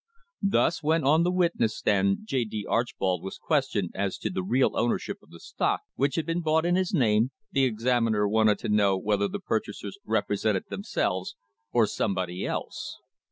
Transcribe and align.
Thus, 0.41 0.81
when 0.81 1.03
on 1.03 1.21
the 1.21 1.31
witness 1.31 1.77
stand 1.77 2.21
J. 2.23 2.43
D. 2.43 2.65
Archbold 2.67 3.21
was 3.21 3.37
questioned 3.37 3.91
as 3.93 4.17
to 4.17 4.31
the 4.31 4.41
real 4.41 4.75
owner 4.75 4.97
ship 4.97 5.19
of 5.21 5.29
the 5.29 5.39
stock 5.39 5.81
which 5.93 6.15
had 6.15 6.25
been 6.25 6.41
bought 6.41 6.65
in 6.65 6.73
his 6.73 6.91
name, 6.91 7.29
the 7.51 7.65
examiner 7.65 8.27
wanted 8.27 8.57
to 8.61 8.69
know 8.69 8.97
whether 8.97 9.27
the 9.27 9.37
purchasers 9.39 9.99
represented 10.03 10.63
themselves 10.69 11.35
or 11.71 11.85
somebody 11.85 12.47
else. 12.47 12.97